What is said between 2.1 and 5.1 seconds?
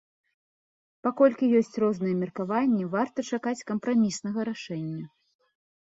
меркаванні, варта чакаць кампраміснага рашэння.